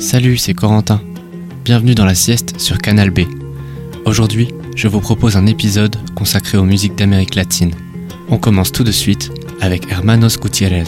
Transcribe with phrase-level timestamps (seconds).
[0.00, 1.02] Salut, c'est Corentin.
[1.62, 3.20] Bienvenue dans la sieste sur Canal B.
[4.06, 7.74] Aujourd'hui, je vous propose un épisode consacré aux musiques d'Amérique latine.
[8.30, 9.30] On commence tout de suite
[9.60, 10.84] avec Hermanos Gutiérrez.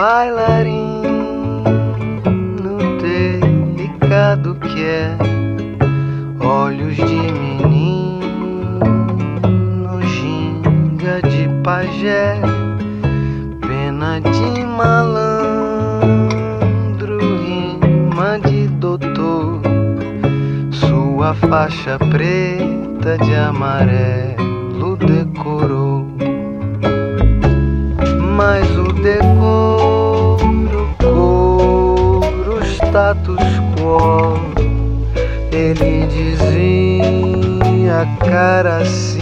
[0.00, 1.02] bailarino
[3.02, 5.14] delicado que é,
[6.40, 8.78] olhos de menino,
[10.00, 12.40] ginga de pajé,
[13.60, 15.68] pena de malandro,
[17.44, 19.60] rima de doutor,
[20.70, 26.06] sua faixa preta de amarelo decorou.
[28.34, 29.59] Mas o decorou
[35.70, 36.40] ele dizia
[38.28, 39.19] cara assim,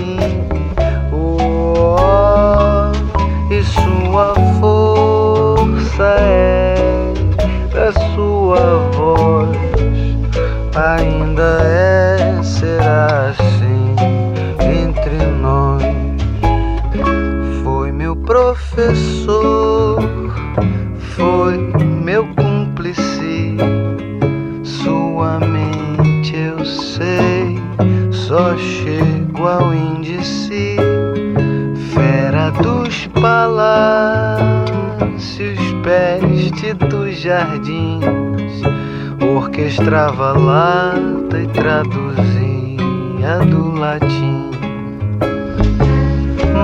[39.99, 44.53] orquestrava lata e traduzia do latim.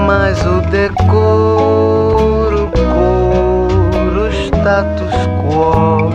[0.06, 6.12] Mas o decoro, coro, status quo,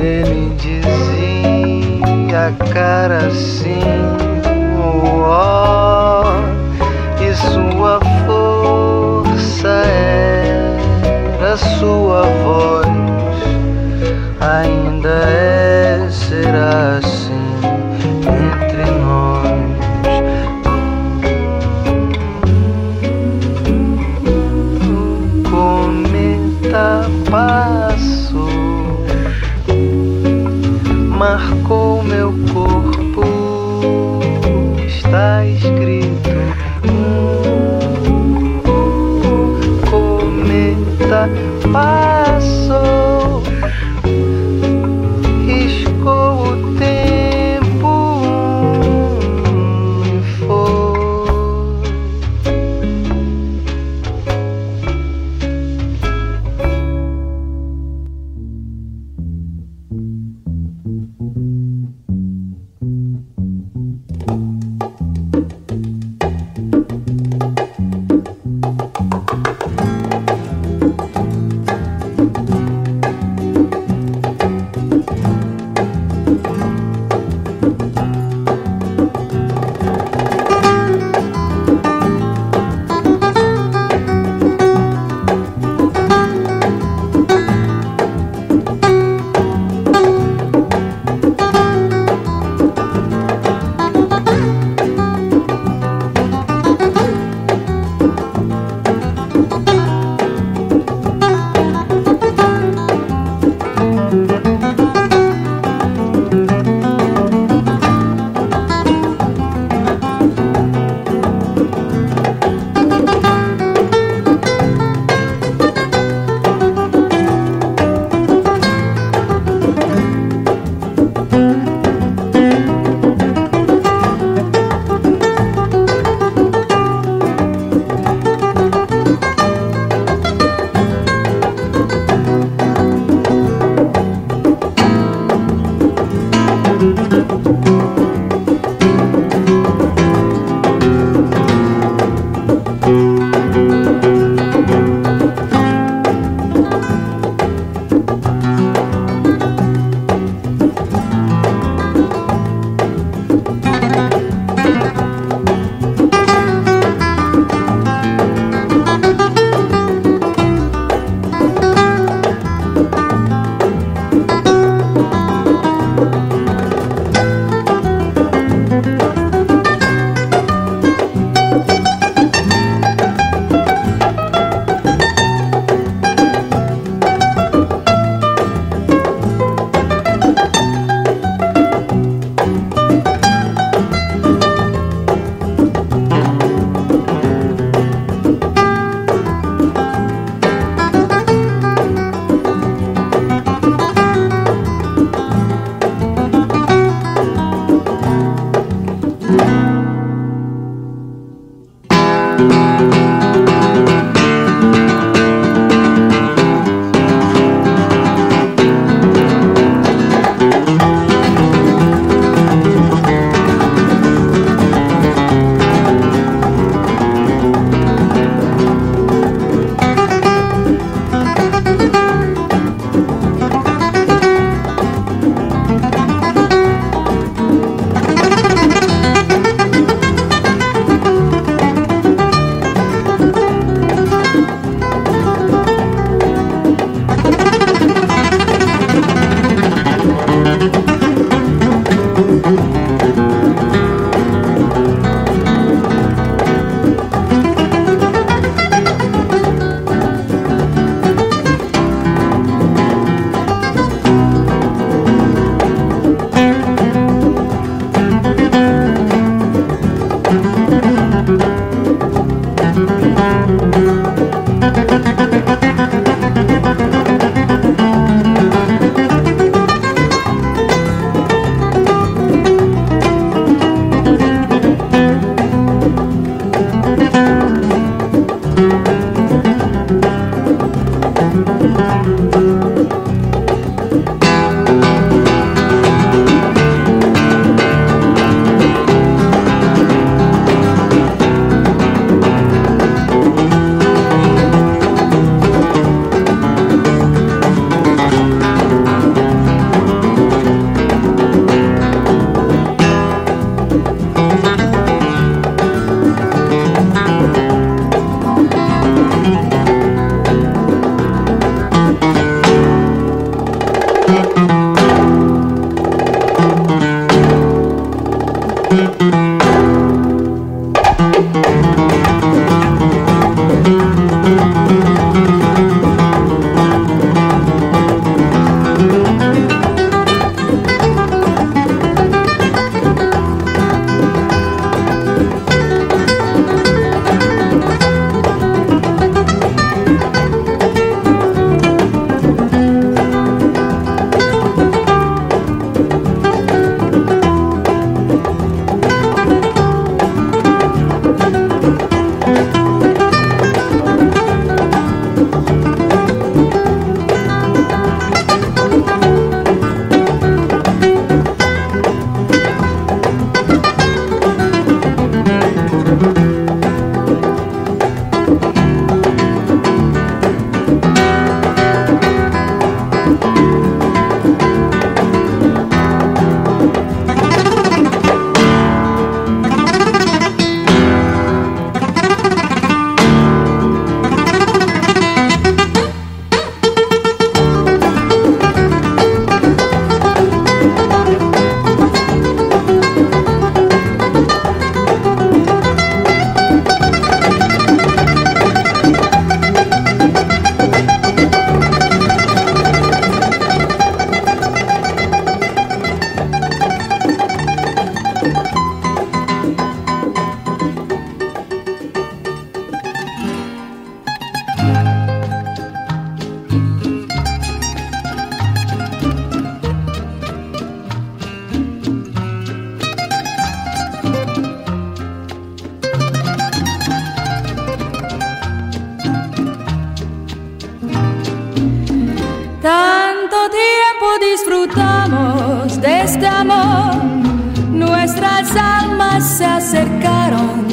[0.00, 3.84] ele dizia cara assim,
[4.76, 5.51] oh,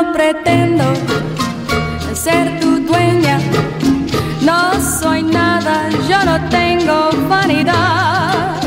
[0.00, 0.84] No pretendo
[2.14, 3.40] ser tu dueña,
[4.42, 8.62] no soy nada, yo no tengo vanidad.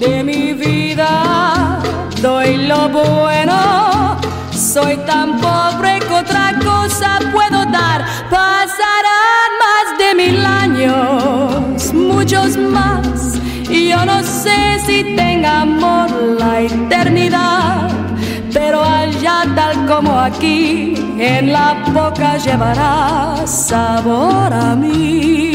[0.00, 1.78] De mi vida,
[2.20, 4.18] doy lo bueno,
[4.50, 13.38] soy tan pobre que otra cosa puedo dar, pasarán más de mil años, muchos más,
[13.68, 17.99] y yo no sé si tenga amor la eternidad
[18.52, 25.49] pero allá tal como aquí, en la boca llevará sabor a mí.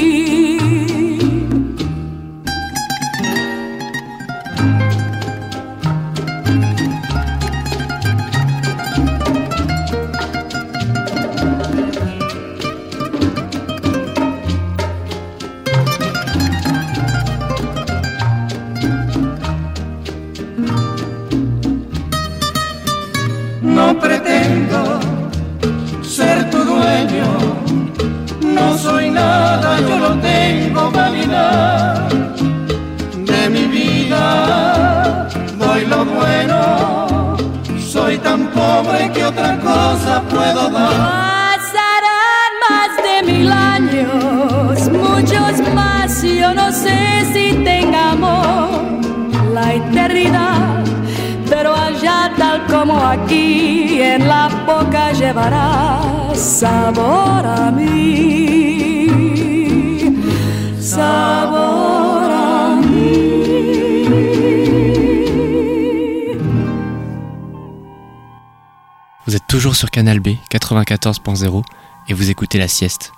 [69.96, 71.64] Canal B 94.0
[72.10, 73.14] et vous écoutez la sieste.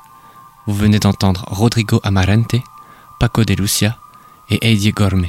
[0.67, 2.57] Vous venez d'entendre Rodrigo Amarante,
[3.19, 3.97] Paco de Lucia
[4.51, 5.25] et Heidi Gorme.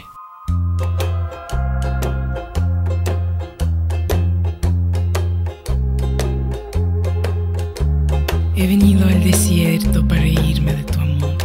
[8.54, 11.38] He venido al desierto para reírme de tu amor.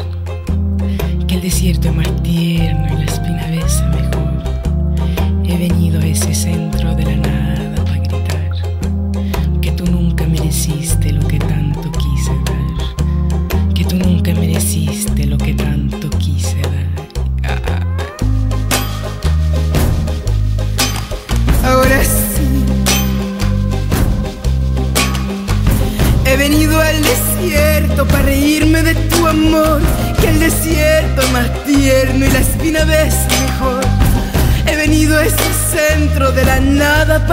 [1.30, 5.46] Que el desierto es más tierno y la espina besa mejor.
[5.46, 6.63] He venido a ese centro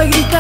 [0.06, 0.39] gritar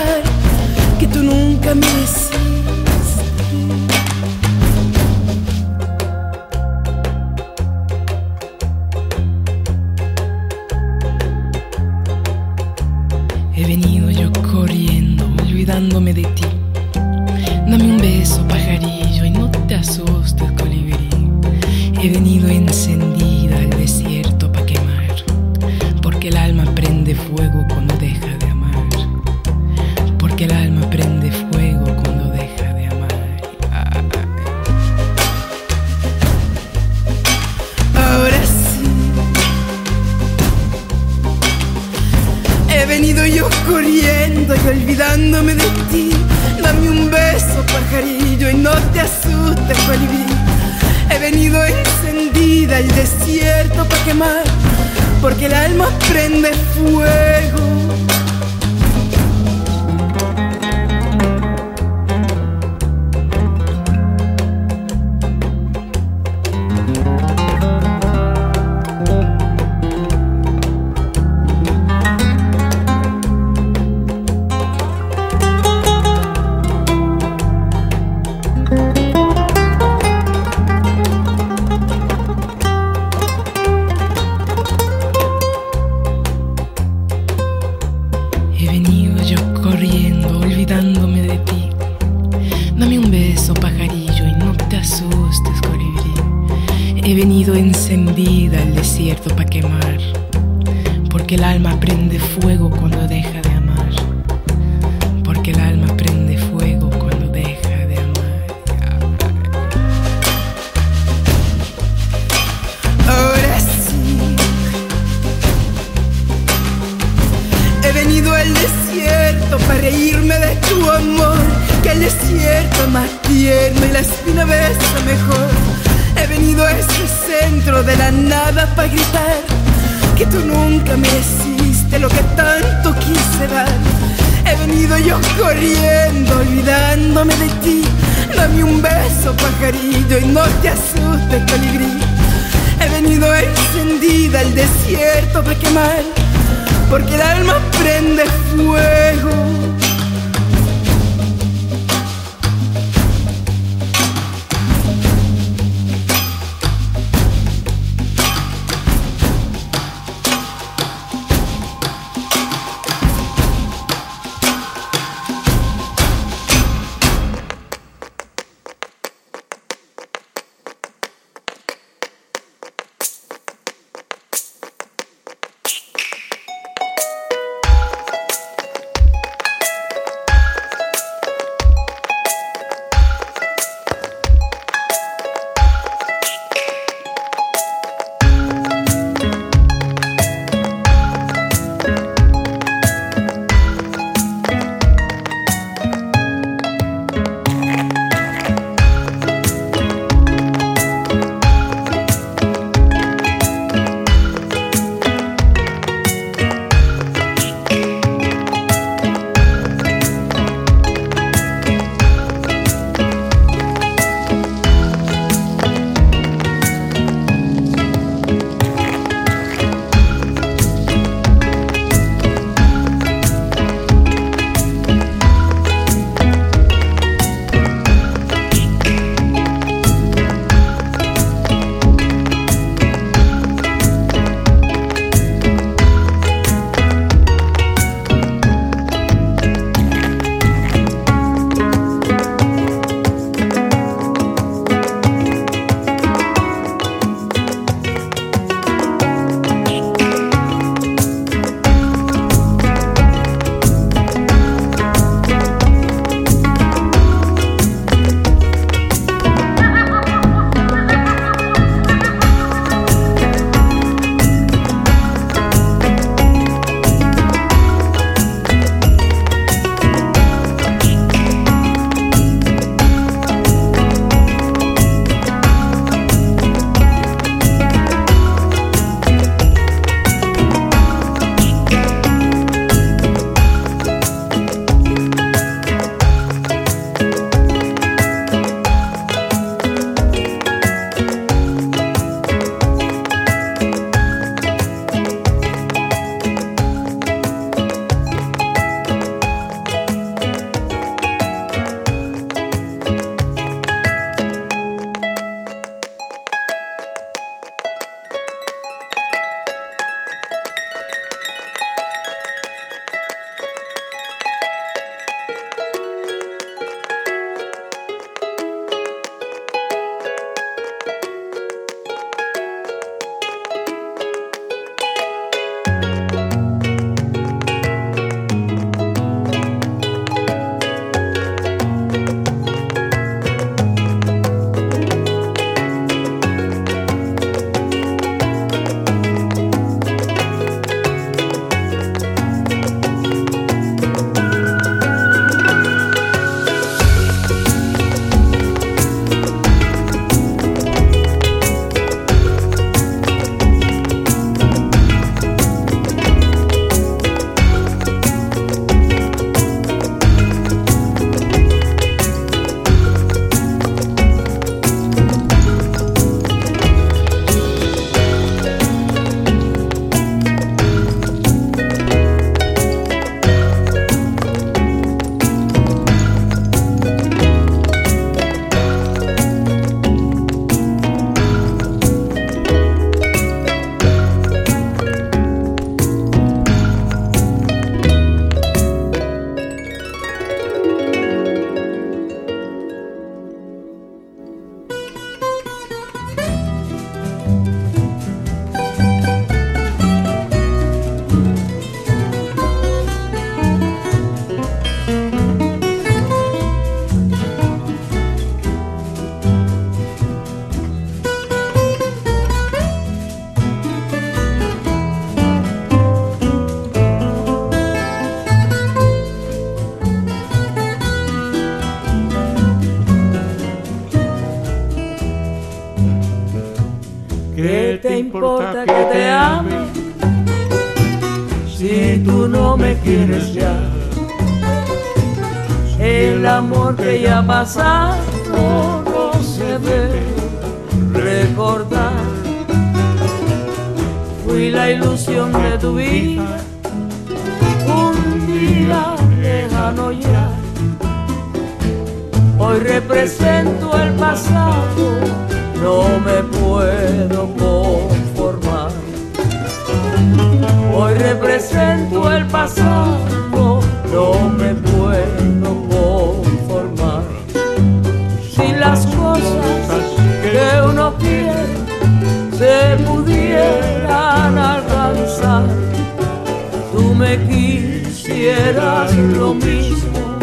[479.18, 480.18] lo mismo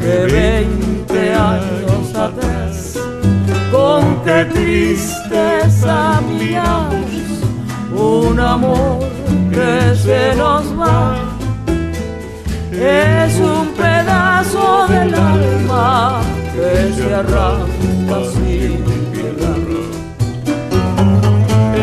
[0.00, 2.98] que 20 años atrás.
[3.70, 7.06] Con qué tristeza miramos
[7.92, 9.00] un amor
[9.50, 11.16] que se nos va.
[12.72, 16.20] Es un pedazo del alma
[16.54, 19.56] que se arranca sin piedad.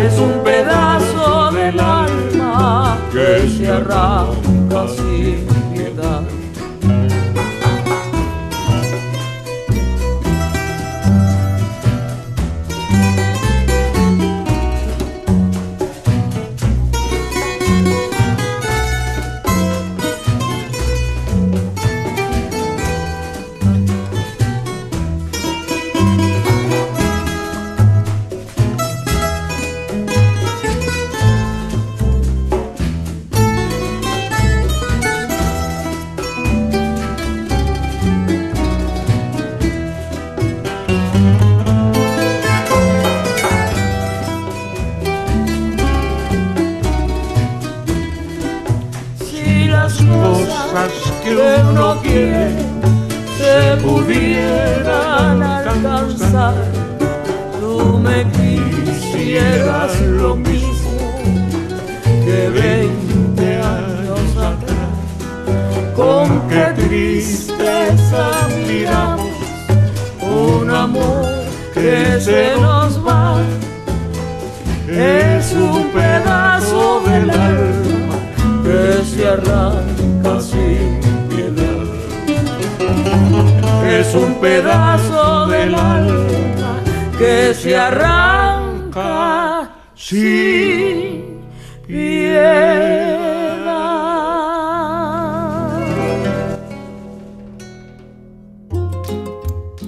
[0.05, 5.52] Es un pedazo del alma que se arranca sin piedad.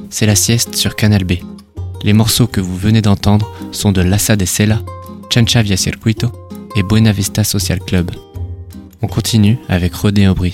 [0.10, 1.34] C'est la sieste sur Canal B.
[2.04, 4.80] Les morceaux que vous venez d'entendre sont de Lassa de Sela,
[5.30, 6.32] Chancha Via Circuito
[6.78, 8.10] et Buena Vista Social Club.
[9.02, 10.54] On continue avec Rodé Aubry.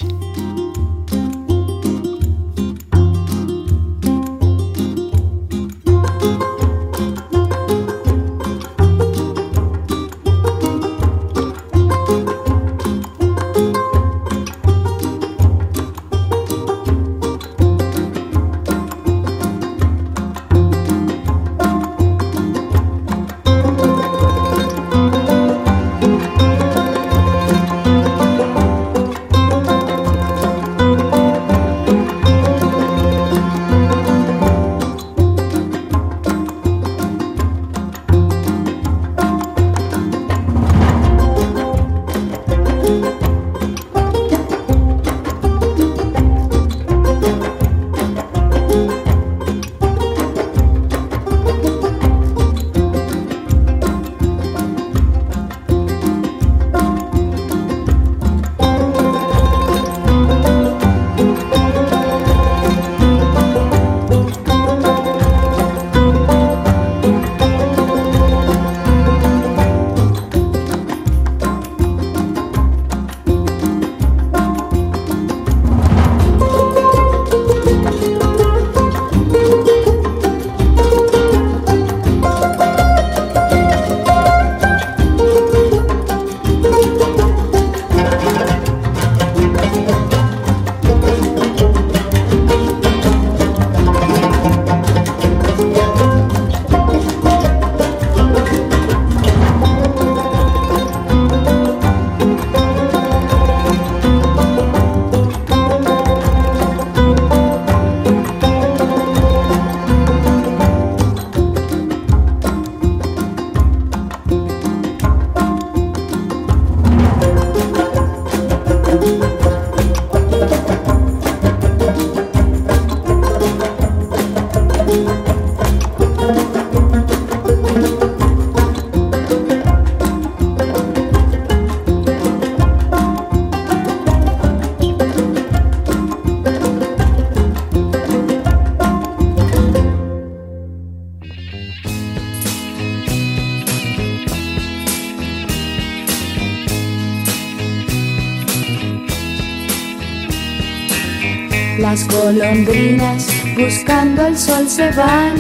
[152.32, 155.36] Golondrinas buscando el sol se van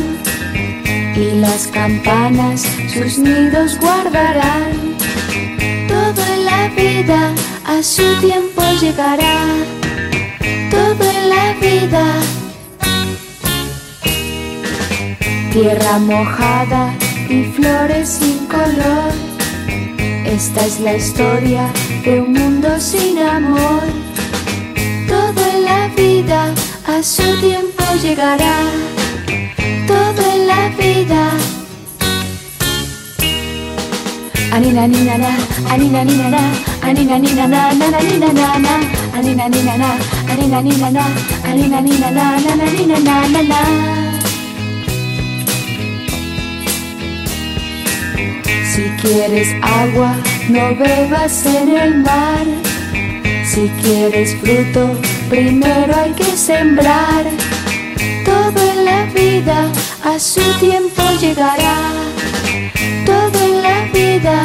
[1.15, 4.97] y las campanas sus nidos guardarán.
[5.87, 7.33] Todo en la vida
[7.65, 9.39] a su tiempo llegará.
[10.69, 12.05] Todo en la vida.
[15.53, 16.93] Tierra mojada
[17.29, 19.13] y flores sin color.
[20.25, 21.71] Esta es la historia
[22.03, 23.83] de un mundo sin amor.
[25.07, 26.53] Todo en la vida
[26.91, 28.55] a su tiempo llegará.
[29.87, 31.31] Todo en la vida.
[34.51, 35.31] Anina nina na,
[35.69, 36.41] anina nina na,
[36.81, 38.73] anina nina na, na na nina na na,
[39.17, 39.89] anina nina na,
[40.31, 41.05] anina nina na,
[41.49, 43.59] anina nina na, na na nina na na na.
[48.71, 50.15] Si quieres agua,
[50.49, 52.45] no bebas en el mar.
[53.45, 54.97] Si quieres fruto,
[55.31, 57.23] primero hay que sembrar.
[58.25, 59.71] Todo en la vida
[60.03, 61.77] a su tiempo llegará.
[63.05, 64.35] Todo en la vida.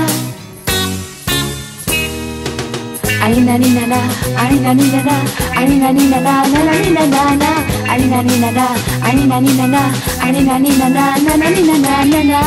[3.20, 4.00] Anina nina na,
[4.38, 5.16] anina nina na,
[5.60, 7.50] anina nina na, na na nina na na,
[7.92, 8.66] anina nina na,
[9.02, 9.82] anina nina na,
[10.22, 12.40] anina nina na, na na nina na na na.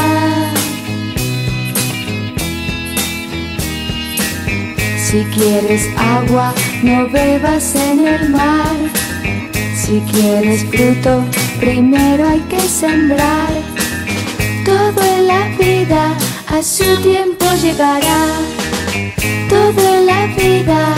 [5.06, 8.76] Si quieres agua, no bebas en el mar.
[9.76, 11.24] Si quieres fruto,
[11.60, 13.50] primero hay que sembrar.
[14.65, 16.13] Todo en la vida
[16.48, 18.26] a su tiempo llegará.
[19.50, 20.96] Todo en la vida.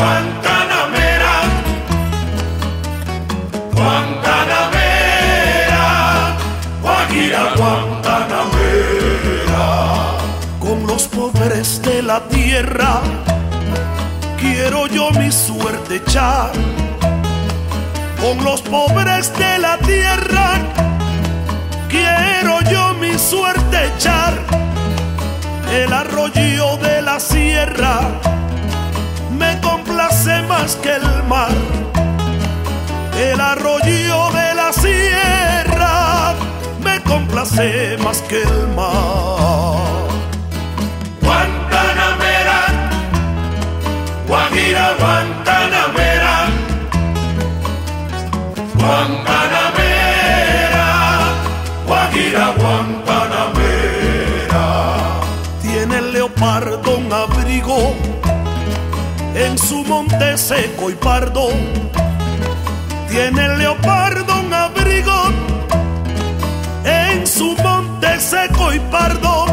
[0.00, 1.34] Guantanamera,
[3.74, 5.84] Guantanamera,
[6.80, 9.66] Guajira, Guantanamera.
[10.58, 13.02] Con los pobres de la tierra
[14.38, 16.52] quiero yo mi suerte echar.
[18.22, 20.52] Con los pobres de la tierra
[21.90, 24.32] quiero yo mi suerte echar.
[25.70, 28.00] El arroyo de la sierra
[29.70, 31.50] complace más que el mar.
[33.16, 36.34] El arroyo de la sierra
[36.84, 40.08] me complace más que el mar.
[41.22, 42.58] Guantanamera,
[44.26, 46.34] Guajira, Guantanamera,
[48.80, 50.86] Guantanamera,
[51.86, 54.64] Guajira, Guantanamera.
[55.62, 57.94] Tiene el leopardo un abrigo
[59.40, 61.48] en su monte seco y pardo.
[63.08, 65.22] Tiene el leopardo un abrigo
[66.84, 69.46] en su monte seco y pardo.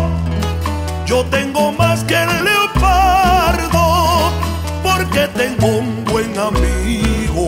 [1.06, 4.32] Yo tengo más que el leopardo,
[5.14, 7.48] que tengo un buen amigo.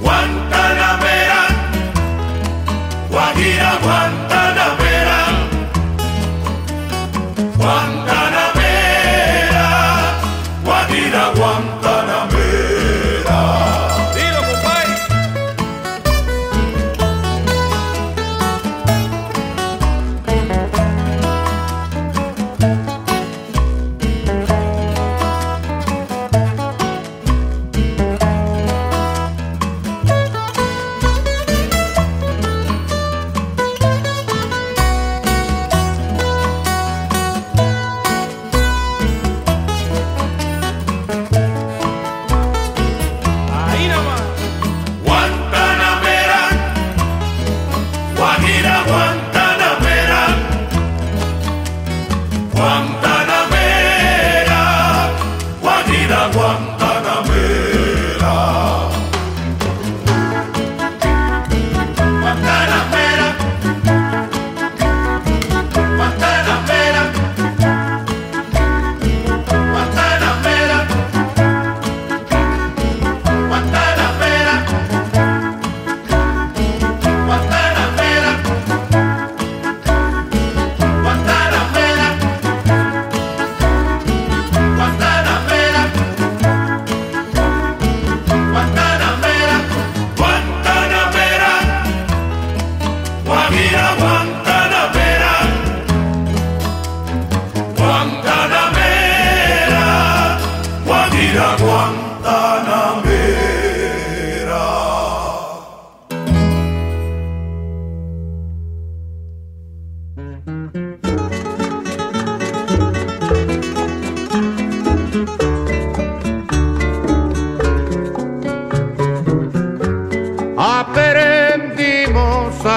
[0.00, 1.46] Guantanamera,
[3.10, 4.95] Guajira, Guantanamera,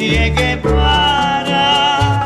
[0.00, 2.24] Che Guevara.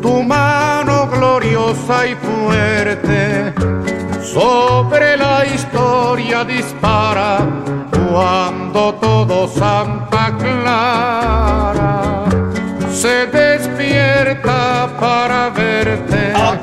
[0.00, 3.54] tu mano gloriosa y fuerte
[4.20, 7.38] sobre la historia dispara
[8.10, 9.15] cuando todo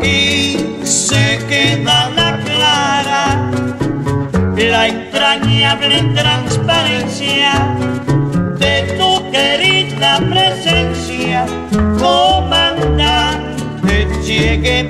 [0.03, 3.49] Aquí se queda la clara,
[4.57, 7.73] la entrañable transparencia
[8.59, 11.45] de tu querida presencia,
[12.01, 13.53] comandante
[14.25, 14.89] Che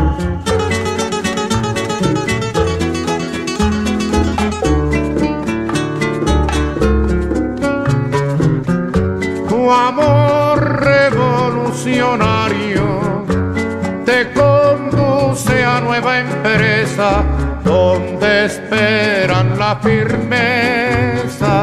[15.91, 17.21] Nueva empresa
[17.65, 21.55] donde esperan la firmeza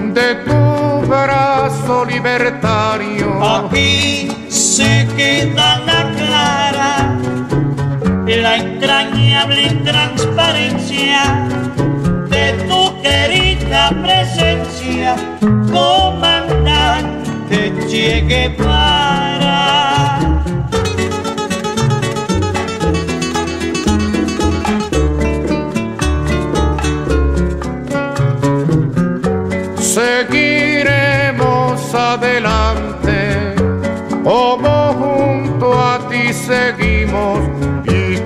[0.00, 3.28] de tu brazo libertario.
[3.44, 7.18] Aquí se queda la clara,
[8.26, 11.46] la entrañable transparencia
[12.30, 15.14] de tu querida presencia,
[15.74, 18.85] comandante Che Guevara.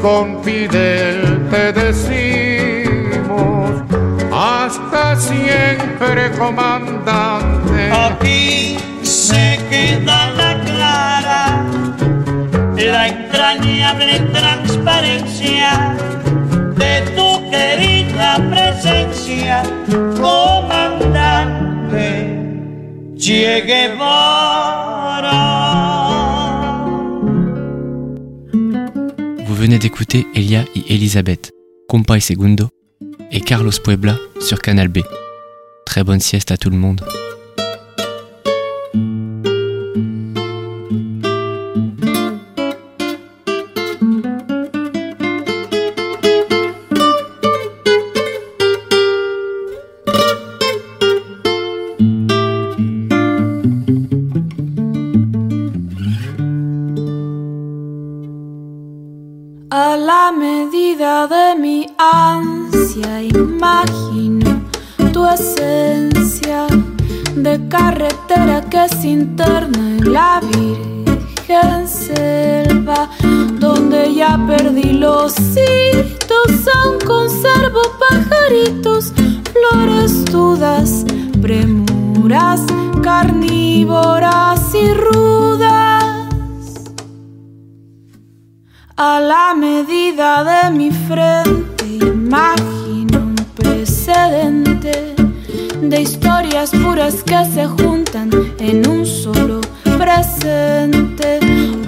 [0.01, 3.71] Con Fidel te decimos,
[4.33, 7.91] hasta siempre comandante.
[7.93, 11.65] Aquí se queda la clara,
[12.77, 15.95] la entrañable transparencia
[16.77, 19.63] de tu querida presencia,
[20.21, 21.31] comandante
[23.19, 25.50] Che Guevara.
[29.61, 31.53] Venez d'écouter Elia y Elisabeth,
[31.87, 32.71] Compay Segundo
[33.31, 35.01] et Carlos Puebla sur Canal B.
[35.85, 37.03] Très bonne sieste à tout le monde.
[67.71, 73.09] Carretera que se interna en la virgen selva
[73.59, 79.15] donde ya perdí los hitos aún conservo pajaritos
[79.53, 81.07] flores dudas
[81.41, 82.61] premuras
[83.03, 86.05] carnívoras y rudas.
[88.97, 95.10] A la medida de mi frente imagino un precedente
[95.83, 99.61] de historias puras que se juntan en un solo
[99.99, 101.41] presente,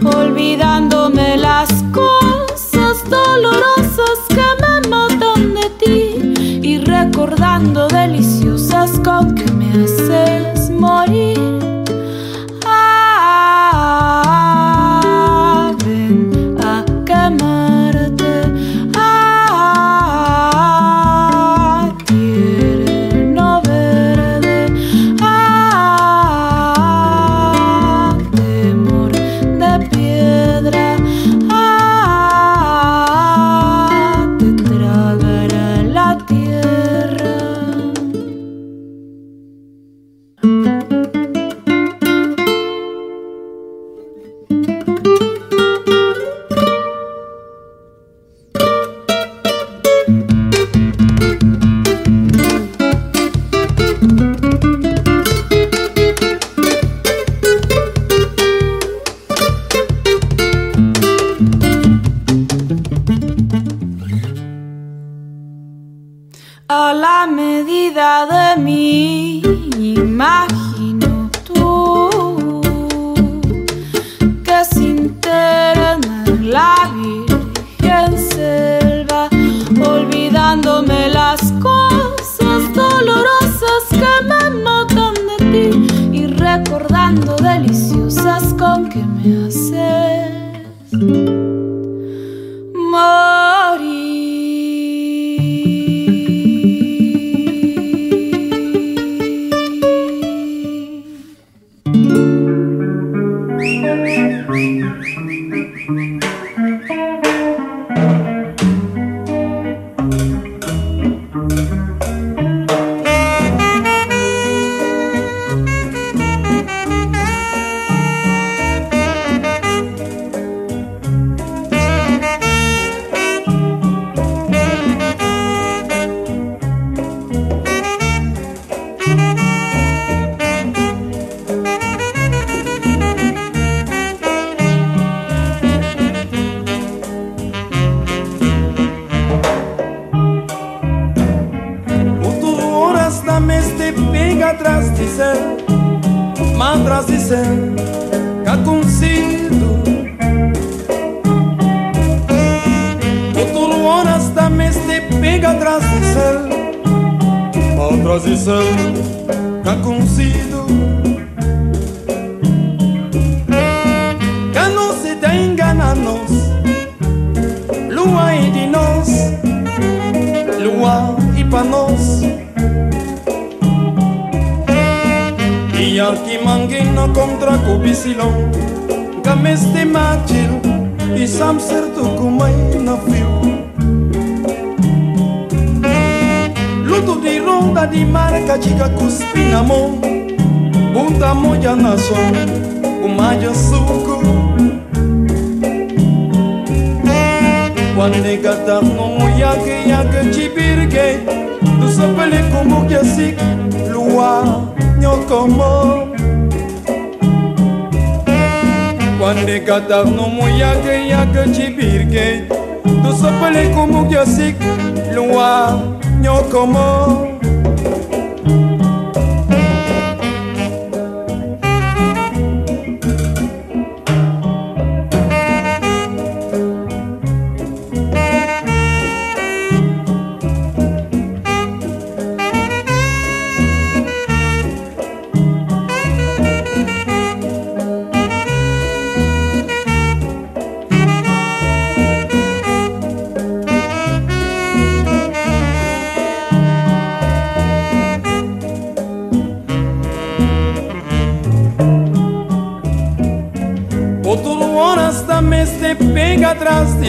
[0.05, 9.85] olvidándome las cosas dolorosas que me matan de ti y recordando deliciosas con que me
[9.85, 11.61] haces morir.
[12.65, 14.32] Ah,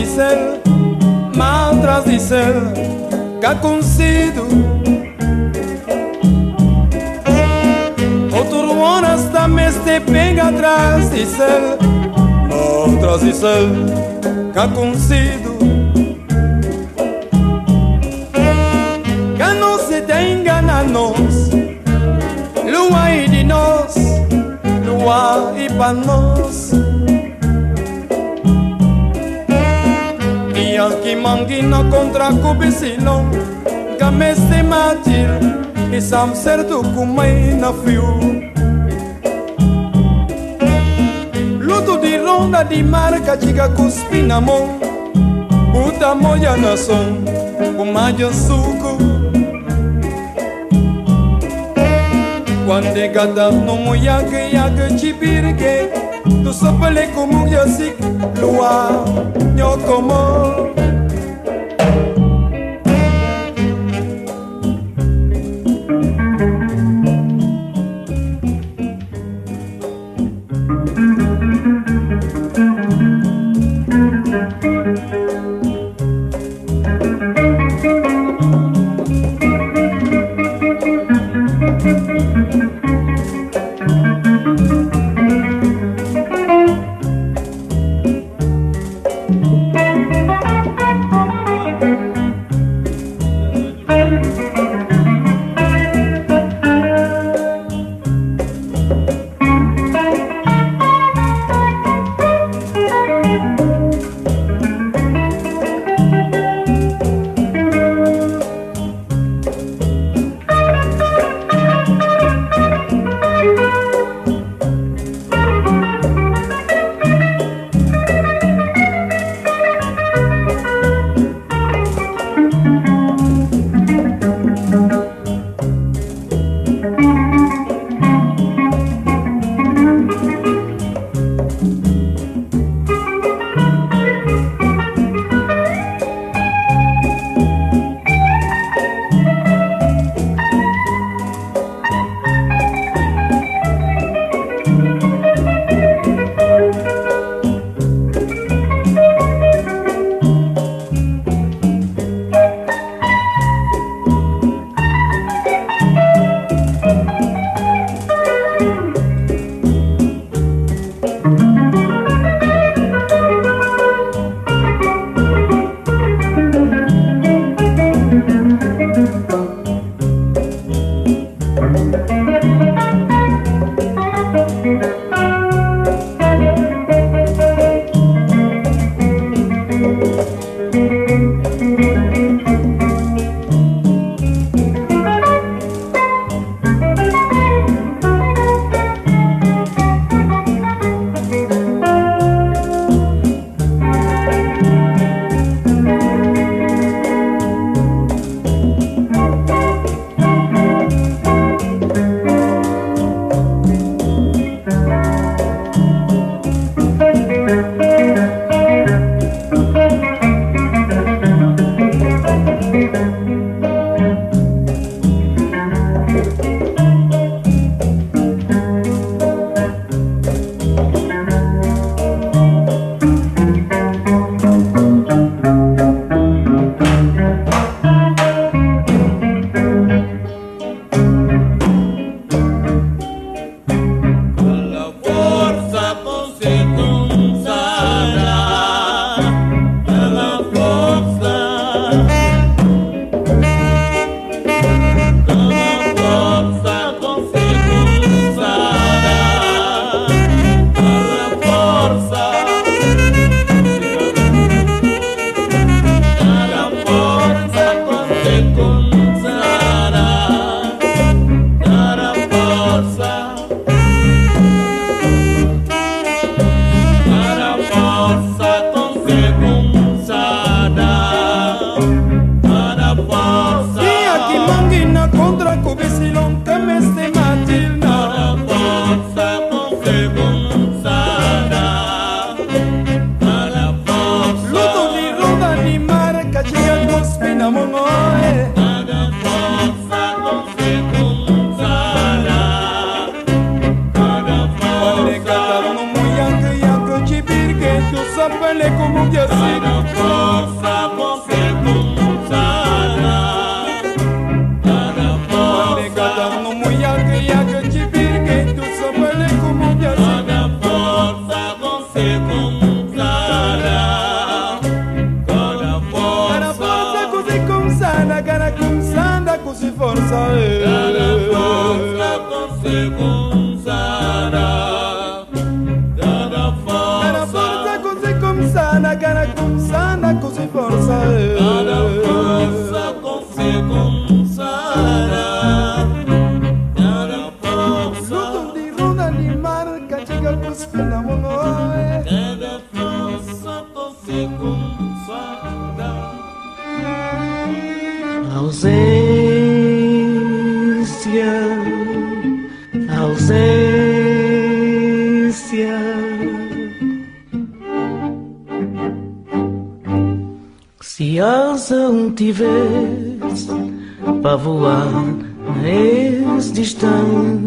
[0.05, 0.59] tradición,
[1.35, 2.73] de tradición
[3.39, 3.55] que é ha o
[8.35, 8.61] Outro
[9.15, 11.77] está também se pega atrás de céu,
[12.51, 13.69] outras de céu
[14.51, 15.53] que é ha conhecido.
[19.59, 21.49] Não se tenha a nós,
[22.65, 23.95] lua e de nós,
[24.85, 26.62] lua e para nós.
[31.23, 33.29] mangina contra cubicino
[33.97, 35.29] Game se matir
[35.91, 36.33] E sam
[36.67, 38.03] tu cumei na fiu.
[41.59, 44.79] Luto di ronda di marca Chica cuspina mon
[45.71, 47.23] Buta moia na son
[47.77, 48.97] Cumaia suku.
[52.65, 55.89] Quando é gata no moiaque Iaque chipirque
[56.43, 57.95] Tu sopele como eu sic
[58.39, 59.03] Lua
[59.53, 60.72] Nyo como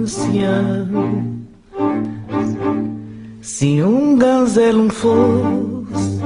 [0.06, 0.88] distância.
[3.42, 6.20] Se um gazelo fosse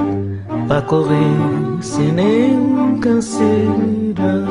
[0.68, 4.46] para correr sem nem canseira,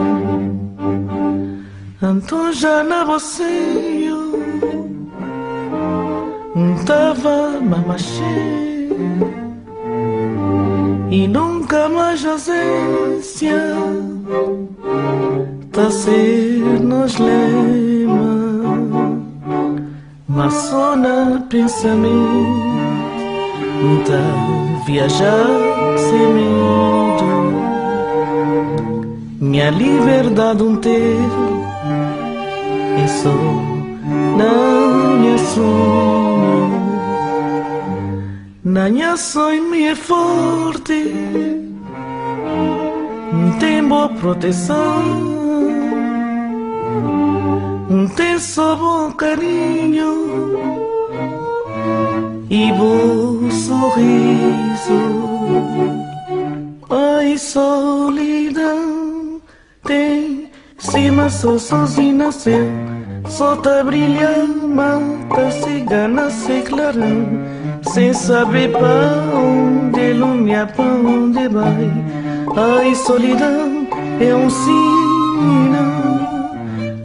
[2.02, 4.30] então já na você eu
[6.86, 8.90] tava mamachê
[11.12, 13.76] e nunca mais ausência
[15.72, 17.89] tá ser nos lema
[20.30, 22.14] mas só na pensamento
[24.08, 25.48] tá viajar
[25.98, 27.26] sem medo
[29.42, 31.18] minha liberdade um ter
[33.04, 33.36] é só
[34.38, 36.00] na minha sonho
[38.62, 41.12] Nanha sonho é forte,
[43.60, 45.02] tem boa proteção,
[48.16, 50.60] tem só bom carinho
[52.50, 55.00] e bom sorriso.
[56.90, 59.42] Ai, solidão,
[59.84, 62.68] tem cima só sozinha nasceu,
[63.28, 67.26] só tá brilhando, mata cigana se clarão
[67.82, 71.92] sem saber para onde lumia, para onde vai.
[72.56, 73.88] Ai, solidão
[74.20, 76.19] é um sinal.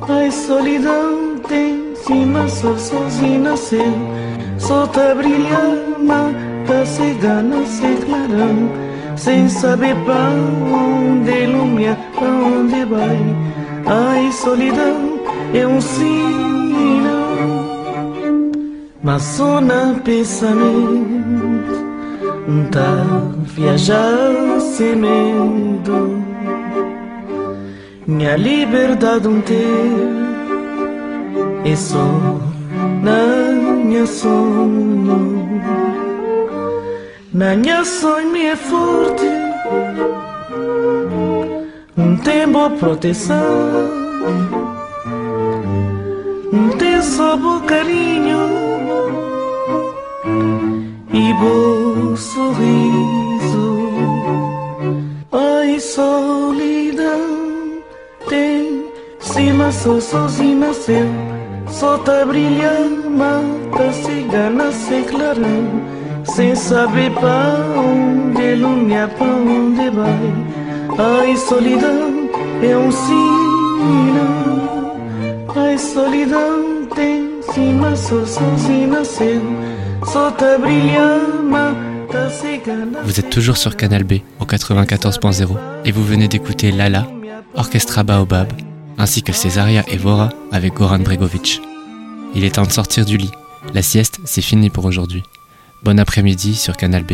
[0.09, 3.93] Ai, solidão tem cima, só sozinho nasceu.
[4.59, 6.35] Só tá brilhando,
[6.67, 8.71] tá cegando, sem clarão.
[9.17, 13.19] Sem saber para onde lumia, para onde vai.
[13.87, 15.21] Ai, solidão
[15.55, 16.15] é um sinal.
[19.03, 21.85] Mas só na pensamento
[22.71, 26.24] Tá viajar sem medo
[28.07, 29.57] Minha liberdade um ter
[31.65, 32.05] É só
[33.03, 33.53] na
[33.85, 35.63] minha sonho
[37.33, 39.25] Na minha sonho é forte
[41.97, 43.37] Um tempo proteção
[46.53, 48.65] Um tem só bom carinho
[51.15, 53.89] e bom sorriso.
[55.31, 56.34] Ai, solidão,
[59.73, 61.07] só sozinho nasceu,
[61.69, 65.83] só tá brilhando, mata cigana sem clarão,
[66.25, 70.33] sem saber para onde lumia, para onde vai.
[70.99, 72.29] Ai, solidão,
[72.63, 74.35] é um sinal.
[75.57, 79.43] Ai, solidão, tem cima só sozinho nasceu.
[83.05, 87.07] Vous êtes toujours sur Canal B au 94.0 et vous venez d'écouter Lala,
[87.55, 88.49] Orchestra Baobab,
[88.99, 91.61] ainsi que Césaria et Vora avec Goran Bregovic.
[92.35, 93.31] Il est temps de sortir du lit.
[93.73, 95.23] La sieste, c'est fini pour aujourd'hui.
[95.83, 97.13] Bon après-midi sur Canal B.